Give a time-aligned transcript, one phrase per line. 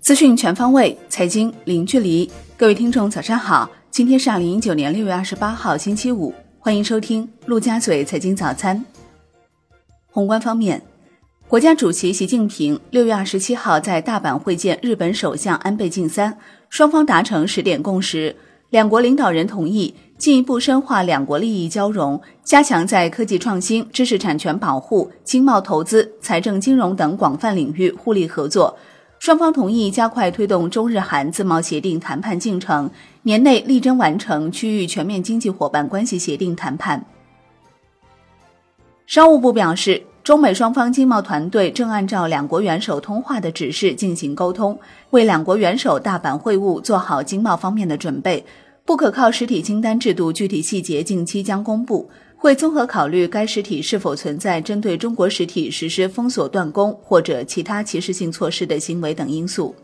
[0.00, 2.30] 资讯全方位，财经零距离。
[2.56, 3.70] 各位听众，早上好！
[3.90, 6.34] 今天是二零一九年六月二十八号，星期五。
[6.58, 8.84] 欢迎收听陆家嘴财经早餐。
[10.10, 10.82] 宏观方面，
[11.46, 16.38] 国家主席习近平六月二十七号在大阪会见日本首相安倍晋三，
[16.70, 18.34] 双方达成十点共识。
[18.70, 28.76] 两国领导人同意进一步深化两国利益交融，加强在科技创新、知识产权保护、经贸投资、财政金融等广泛领域互利合作。
[29.20, 32.90] 双方同意加快推动中日韩自贸协定谈判进程，
[33.22, 37.04] 年内力争完成区域全面经济伙伴关系协定谈判。
[39.06, 44.78] 商务部表示，中美双方经贸团队正按照两国元首通话的指示进行沟通，
[45.10, 48.44] 为两国元首大阪会晤做好经贸方面的准备。
[48.88, 52.08] 不可靠实体清单制度具体细节近期将公布。
[52.38, 59.74] 会综合考虑该实体是否存在针对中国实体实施封锁、断供或者其他歧视性措施的行为等因素。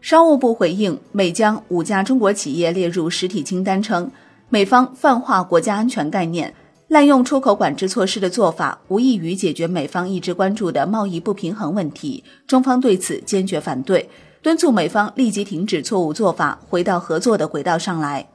[0.00, 4.10] 商务部回应美将五家中国企业列入实体清单称，
[4.48, 6.54] 美方泛化国家安全概念、
[6.88, 12.24] 滥用出口管制措施的做法，无异于解决美方一直关注的贸易不平衡问题。
[12.46, 14.08] 中方对此坚决反对，
[14.42, 18.26] 敦促美方立即停止错误做法，回到合作的轨道上来。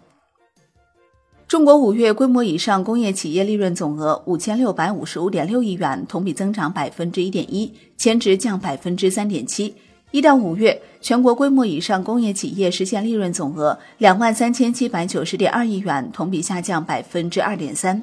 [1.48, 9.74] 中国五月规模以上工业企业利润总额五千六百五十五点六亿元，同比增长百分之一点一，前值降百分之三点七。
[10.12, 18.02] 一到五月，全国规模以上工业企业实现利润总额两万三千七百九十点二亿元，同比下降百分之二点三。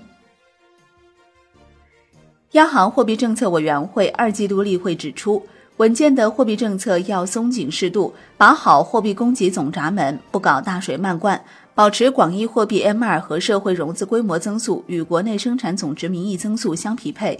[2.53, 5.43] 央行货币政策委员会二季度例会指出，
[5.83, 11.43] 稳健的货币政策要松紧适度，把好货币供给总闸门，不搞大水漫灌。
[11.75, 17.37] 保持广义货币 M2 和社会融资规模增速与国内生产总值名义增速相匹配。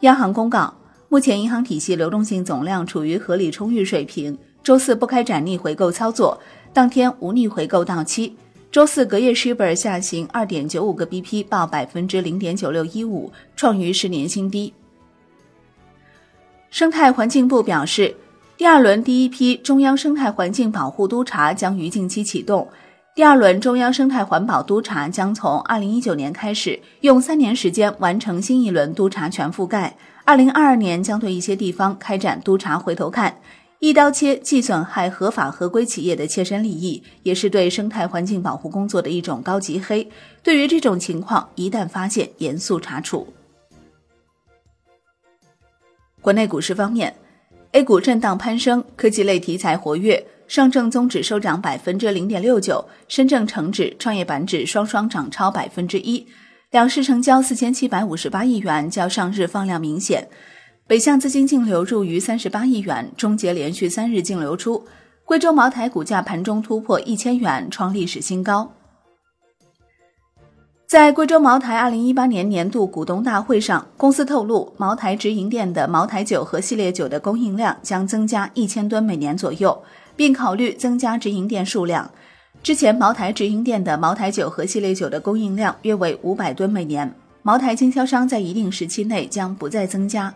[0.00, 0.74] 央行公告，
[1.08, 4.36] 目前银行体系流动性总量处于合理充裕水平。
[4.62, 6.38] 周四不开展逆回购操作，
[6.74, 8.36] 当天无逆回购到期。
[8.70, 14.74] 周四隔夜 s h i b r 下行二点九五个 BP，报百分之零点九六一五，创于十年新低。
[16.70, 18.14] 生态环境部表示。
[18.56, 22.68] 第二轮第一批中央生态环境保护督查将于近期启动。
[23.14, 29.96] 第二轮中央生态环保督查将从二零一九年开始，用三年时间完成新一轮督查全覆盖。
[30.26, 33.34] 二零二二年将对一些地方开展督查回头看，
[33.78, 40.06] 一刀切既损害合法合规企业的切身利益，也是对生态环境保护工作的一种高级黑。
[40.42, 43.26] 对于这种情况，一旦发现，严肃查处。
[46.20, 47.14] 国内股市方面。
[47.72, 56.26] A 股震荡攀升，科技类题材活跃，上证综指收涨百分之零点六九，深证成指、创业板指双双涨超百分之一，
[56.72, 60.28] 两市成交四千七百五十八亿元，较上日放量明显。
[60.88, 64.84] 北向资金净流入逾三十八亿元，终结连续三日净流出。
[65.24, 68.72] 贵州茅台股价盘中突破一千元，创历史新高。
[70.90, 79.84] 在贵州茅台二零一八年年度股东大会上，公司透露，茅台直营店的茅台酒和系列酒的供应量将增加一千吨每年左右，
[80.16, 82.10] 并考虑增加直营店数量。
[82.60, 90.34] 之前，茅台直营店的茅台酒和系列酒的供应量约为五百吨每年，茅台经销商在一定时期内将不再增加。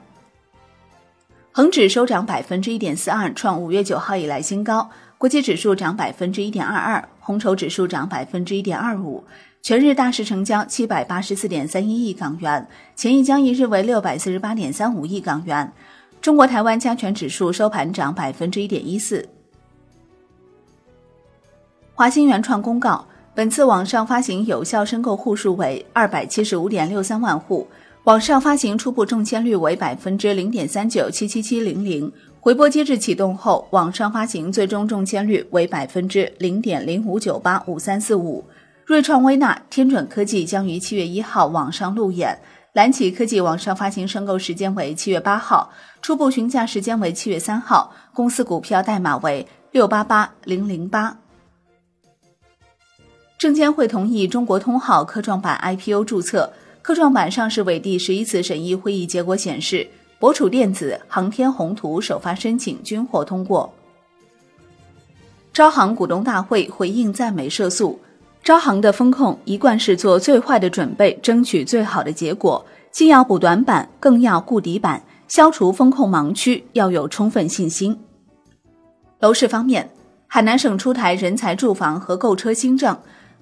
[1.50, 4.88] 恒指收涨百分之一点四二，创五月九号以来新高；
[5.18, 9.24] 国际指数涨百分之一点二二，红筹指数涨百分之一点二五。
[9.64, 15.72] 全日大市成交七百八十四点三一亿港元，前一交易日为六百四十八点三五亿港元。
[16.20, 19.26] 中国台湾加权指数收盘涨百分之一点一四。
[21.94, 27.66] 华兴原创公告，本次网上发行有效申购户数为二百七十五点六三万户，
[28.02, 32.12] 网上发行初步中签率为百分之零点三九七七七零零。
[32.38, 38.44] 回拨机制启动后，网上发行最终中签率为百分之零点零五九八五三四五。
[38.84, 42.38] 瑞创微纳、天准科技将于七月一号网上路演，
[42.74, 45.72] 蓝启科技网上发行申购时间为七月八号，
[46.02, 51.16] 初步询价时间为七月三号，公司股票代码为六八八零零八。
[53.38, 59.88] 证监会同意中国通号科创板 IPO 注册，科创板上市委第十一次审议会议结果显示，
[60.18, 63.72] 博楚电子、航天宏图首发申请均获通过。
[65.54, 67.98] 招行股东大会回应赞美涉诉。
[68.44, 77.98] 招行的风控一贯是做最坏的准备，争取最好的结果，既要补短板，更要固底板，消除风控盲区，要有充分信心。
[79.20, 79.88] 楼市方面，
[80.26, 82.94] 海南省出台人才住房和购车新政，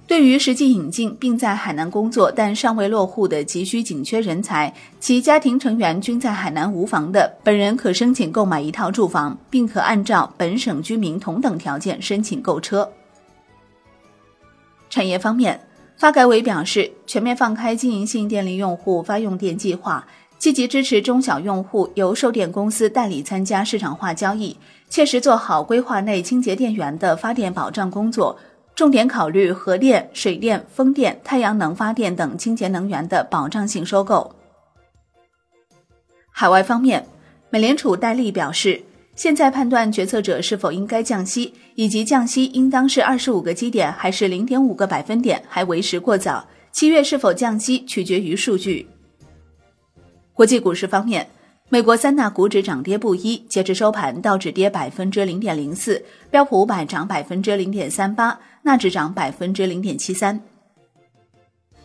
[0.06, 12.88] 对于实际引进并在海南工作但尚未落户的急需紧缺人才，其家庭成员均在海南无房的，本人可申请购买一套住房，并可按照本省居民同等条件申请购车。
[14.92, 15.58] 产业方面，
[15.96, 20.06] 发改委表示，全面放开经营性电力用户发用电计划，
[20.36, 24.54] 积极支持中小用户由售电公司代理参加市场化交易，
[24.90, 28.38] 切实做好规划内清洁电源的发电保障工作。
[28.74, 34.34] 重点考虑核电、水电、风电、太阳能发电等清洁能源的保障性收购。
[36.30, 37.06] 海外方面，
[37.48, 38.82] 美联储戴利表示，
[39.14, 46.48] 现在判断决策者是否应该降息，以及降息应当是二十五个基点还是零点五个百分点，还为时过早。
[46.72, 48.88] 七月是否降息取决于数据。
[50.32, 51.28] 国际股市方面。
[51.68, 60.38] 美国三大股指涨跌不一，截至收盘，道指跌百分之零点零四，标普五百涨百分之零点三八，纳指涨百分之零点七三。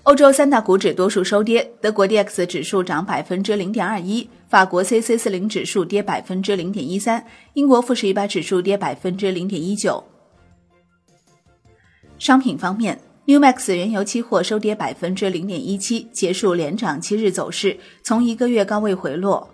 [0.08, 7.26] 欧洲三大股指多数收跌，德国 D X 指数涨百分之零点二一，法国 C C 四零指数跌百分之零点一三，
[7.56, 10.02] 英国富时一百指数跌百分之零点一九。
[12.18, 12.98] 商品方面。
[13.26, 19.50] New Max 原油期货收跌百分之零点一七，结束连涨七日走势，从一个月高位回落。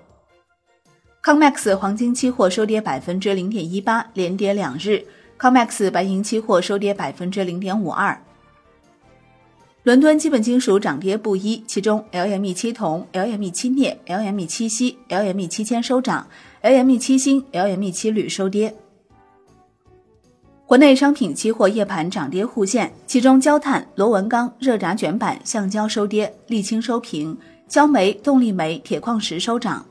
[1.24, 5.04] Comex 黄金期货收跌百分之零点一八，连跌两日。
[5.40, 8.16] Comex 白银期货收跌百分之零点五二。
[9.84, 16.26] 伦敦基本金属涨跌不一，其中 LME 七铜、LME 七镍、LME 七锡、LME 七铅收涨
[16.62, 18.74] ，LME 七锌、LME 七铝收跌。
[20.66, 27.38] 国内商品期货夜盘涨跌互现，其中焦炭、螺纹钢、热轧卷板、橡胶收跌，沥青收平，
[27.68, 29.86] 焦煤、动力煤、铁矿石收涨。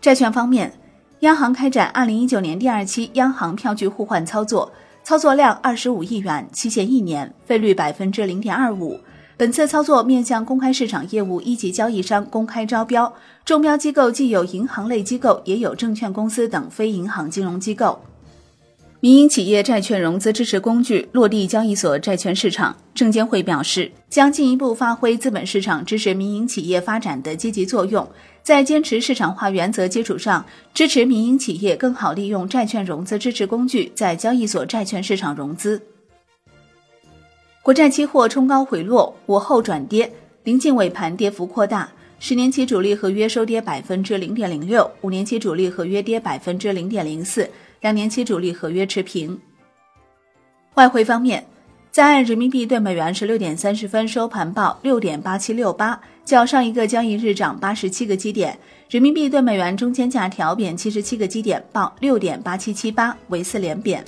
[0.00, 0.72] 债券方面，
[1.20, 4.72] 央行开展二零一九年第二期央行票据互换操作，
[5.08, 9.00] 操作量二十五亿元，期限一年，费率百分之零点二五。
[9.38, 13.10] 本次操作面向公开市场业务一级交易商公开招标，
[13.42, 17.98] 中标机构既有银行类机构，也有证券公司等非银行金融机构。
[19.00, 28.06] 民营企业债券融资支持工具落地交易所债券市场，证监会表示将进一步发挥资本市场支持民营企业发展的积极作用，
[28.48, 30.42] 在坚持市场化原则基础上，
[30.72, 35.78] 支持民营企业更好利用债券融资支持工具在交易所债券市场融资。
[37.62, 40.10] 国债期货冲高回落，午后转跌，
[40.44, 41.90] 临近尾盘跌幅扩大，
[42.20, 47.46] 十年期主力合约收跌百分之零点零六，五年期主力合约跌百分之零点零四。
[47.82, 49.38] 两年期主力合约持平。
[50.76, 51.46] 外汇方面，
[51.90, 58.56] 在人民币对美元十六点三十分收盘报六点八七六八，较上一个交易日涨八十七个基点。
[58.88, 64.04] 人民币对美元中间价调贬七十七个基点，报六点八七七八，为四连贬。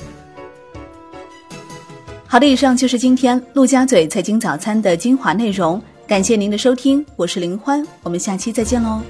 [2.26, 9.00] 好的，以上就是今天陆家嘴财经早餐的精华内容，感谢您的收听，我是林欢，我们下期再见喽。